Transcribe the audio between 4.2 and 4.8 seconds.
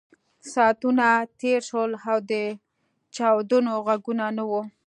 نه وو